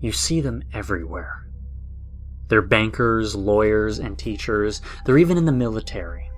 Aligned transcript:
You 0.00 0.12
see 0.12 0.40
them 0.40 0.62
everywhere. 0.72 1.46
They're 2.48 2.62
bankers, 2.62 3.36
lawyers, 3.36 3.98
and 3.98 4.18
teachers. 4.18 4.82
They're 5.04 5.18
even 5.18 5.36
in 5.38 5.44
the 5.44 5.52
military. 5.52 6.30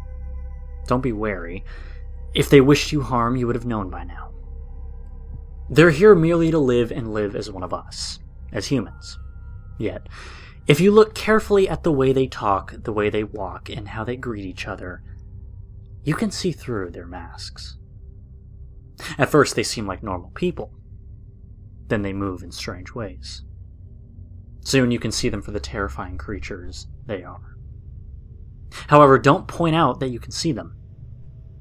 Don't 0.87 1.01
be 1.01 1.13
wary. 1.13 1.65
If 2.35 2.51
they 2.51 2.61
wished 2.61 2.93
you 2.93 3.03
harm, 3.03 3.37
you 3.37 3.47
would 3.47 3.57
have 3.57 3.67
known 3.67 3.89
by 3.89 4.05
now. 4.05 4.33
They're 5.71 5.91
here 5.91 6.15
merely 6.15 6.51
to 6.51 6.59
live 6.59 6.93
and 6.93 7.15
live 7.15 7.35
as 7.35 7.51
one 7.51 7.63
of 7.63 7.73
us, 7.73 8.19
as 8.53 8.67
humans. 8.67 9.19
Yet, 9.79 10.09
if 10.67 10.81
you 10.81 10.91
look 10.91 11.15
carefully 11.15 11.69
at 11.69 11.83
the 11.83 11.93
way 11.93 12.13
they 12.13 12.27
talk, 12.27 12.75
the 12.83 12.93
way 12.93 13.09
they 13.09 13.25
walk, 13.25 13.71
and 13.71 13.89
how 13.89 14.05
they 14.05 14.17
greet 14.17 14.45
each 14.45 14.67
other, 14.67 15.03
you 16.05 16.15
can 16.15 16.31
see 16.31 16.53
through 16.53 16.91
their 16.91 17.07
masks. 17.07 17.79
At 19.19 19.31
first, 19.31 19.57
they 19.57 19.63
seem 19.63 19.87
like 19.87 20.03
normal 20.03 20.31
people. 20.31 20.73
Then 21.89 22.03
they 22.03 22.13
move 22.13 22.43
in 22.43 22.53
strange 22.53 22.95
ways. 22.95 23.45
Soon 24.73 24.91
you 24.91 24.99
can 24.99 25.13
see 25.13 25.29
them 25.29 25.43
for 25.43 25.51
the 25.51 25.61
terrifying 25.61 26.17
creatures 26.17 26.87
they 27.05 27.23
are. 27.23 27.59
However, 28.87 29.19
don't 29.19 29.47
point 29.47 29.77
out 29.77 30.01
that 30.01 30.09
you 30.09 30.19
can 30.19 30.33
see 30.33 30.51
them. 30.51 30.79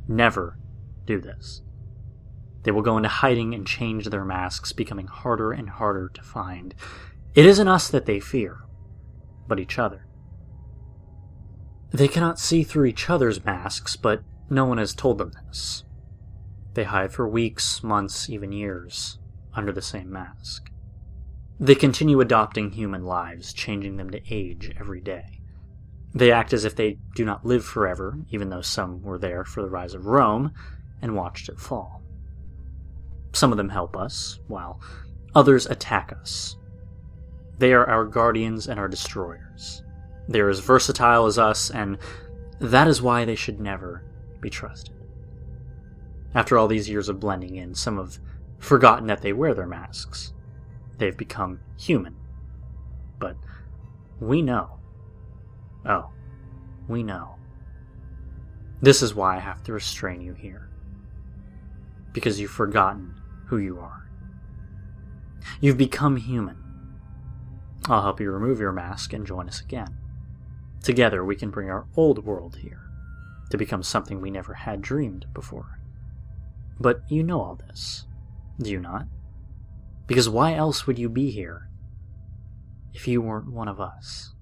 Never 0.08 0.58
do 1.04 1.20
this. 1.20 1.62
They 2.64 2.72
will 2.72 2.82
go 2.82 2.96
into 2.96 3.10
hiding 3.10 3.54
and 3.54 3.68
change 3.68 4.06
their 4.06 4.24
masks, 4.24 4.72
becoming 4.72 5.08
harder 5.08 5.52
and 5.52 5.70
harder 5.70 6.08
to 6.08 6.22
find. 6.22 6.74
It 7.36 7.46
isn't 7.46 7.68
us 7.68 7.90
that 7.90 8.06
they 8.06 8.22
fear, 8.22 8.60
but 9.46 9.60
each 9.60 9.78
other. 9.78 10.08
They 11.92 12.08
cannot 12.08 12.40
see 12.40 12.64
through 12.64 12.86
each 12.86 13.10
other's 13.10 13.44
masks, 13.44 13.98
but 13.98 14.24
no 14.50 14.64
one 14.64 14.78
has 14.78 14.94
told 14.94 15.18
them 15.18 15.34
this. 15.48 15.84
They 16.76 16.86
hide 16.86 17.12
for 17.12 17.28
weeks, 17.28 17.84
months, 17.84 18.30
even 18.30 18.54
years 18.54 19.20
under 19.54 19.74
the 19.74 19.82
same 19.82 20.10
mask. 20.10 20.72
They 21.60 21.76
continue 21.76 22.22
adopting 22.22 22.72
human 22.72 23.06
lives, 23.06 23.54
changing 23.54 23.98
them 23.98 24.10
to 24.12 24.22
age 24.34 24.74
every 24.80 25.02
day. 25.02 25.42
They 26.14 26.32
act 26.32 26.54
as 26.54 26.66
if 26.66 26.76
they 26.76 26.98
do 27.16 27.24
not 27.24 27.46
live 27.46 27.64
forever, 27.64 28.18
even 28.30 28.50
though 28.50 28.62
some 28.62 29.02
were 29.02 29.18
there 29.18 29.46
for 29.46 29.62
the 29.62 29.70
rise 29.70 29.94
of 29.94 30.08
Rome 30.08 30.54
and 31.02 31.16
watched 31.16 31.50
it 31.50 31.60
fall. 31.60 32.02
Some 33.34 33.52
of 33.52 33.58
them 33.58 33.70
help 33.70 33.96
us, 33.96 34.40
while 34.48 34.82
others 35.34 35.66
attack 35.66 36.14
us. 36.20 36.58
They 37.60 37.74
are 37.74 37.88
our 37.88 38.06
guardians 38.06 38.68
and 38.68 38.80
our 38.80 38.88
destroyers. 38.88 39.84
They 40.28 40.40
are 40.42 40.50
as 40.50 40.60
versatile 40.60 41.26
as 41.28 41.38
us, 41.38 41.70
and 41.70 41.98
that 42.60 42.88
is 42.88 43.02
why 43.02 43.24
they 43.24 43.36
should 43.36 43.60
never 43.60 44.04
be 44.42 44.50
trusted. 44.50 44.96
After 46.34 46.58
all 46.58 46.68
these 46.68 46.90
years 46.90 47.10
of 47.10 47.20
blending 47.20 47.56
in, 47.56 47.76
some 47.76 47.98
have 47.98 48.20
forgotten 48.58 49.08
that 49.08 49.22
they 49.22 49.34
wear 49.34 49.54
their 49.54 49.68
masks. 49.68 50.34
They've 51.02 51.18
become 51.18 51.62
human. 51.80 52.16
But 53.18 53.36
we 54.20 54.44
know. 54.44 54.78
Oh, 55.84 56.12
we 56.88 57.02
know. 57.02 57.38
This 58.84 59.02
is 59.02 59.16
why 59.16 59.38
I 59.38 59.40
have 59.40 59.64
to 59.64 59.74
restrain 59.74 60.22
you 60.22 60.34
here. 60.36 60.70
Because 62.14 62.40
you've 62.40 62.52
forgotten 62.52 63.20
who 63.48 63.58
you 63.58 63.80
are. 63.80 64.08
You've 65.60 65.80
become 65.80 66.18
human. 66.18 66.58
I'll 67.88 68.04
help 68.04 68.22
you 68.22 68.30
remove 68.30 68.60
your 68.60 68.72
mask 68.72 69.12
and 69.12 69.26
join 69.26 69.48
us 69.48 69.60
again. 69.60 69.98
Together, 70.84 71.26
we 71.26 71.36
can 71.36 71.50
bring 71.50 71.72
our 71.72 71.88
old 71.98 72.24
world 72.24 72.58
here 72.58 72.92
to 73.50 73.58
become 73.58 73.82
something 73.82 74.22
we 74.22 74.30
never 74.30 74.54
had 74.54 74.84
dreamed 74.84 75.26
before. 75.34 75.80
But 76.80 77.02
you 77.10 77.24
know 77.24 77.42
all 77.42 77.56
this, 77.56 78.06
do 78.60 78.70
you 78.70 78.80
not? 78.80 79.08
Because 80.08 80.28
why 80.30 80.54
else 80.54 80.86
would 80.88 81.00
you 81.00 81.10
be 81.10 81.32
here 81.32 81.70
if 82.94 83.08
you 83.08 83.22
weren't 83.22 83.52
one 83.52 83.68
of 83.68 83.80
us? 83.80 84.34